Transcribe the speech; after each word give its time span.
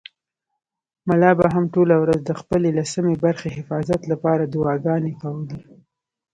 ملا 1.07 1.31
به 1.39 1.45
هم 1.53 1.65
ټوله 1.73 1.95
ورځ 2.03 2.19
د 2.25 2.31
خپلې 2.41 2.69
لسمې 2.79 3.15
برخې 3.25 3.49
حفاظت 3.57 4.01
لپاره 4.11 4.43
دعاګانې 4.53 5.13
کولې. 5.21 5.59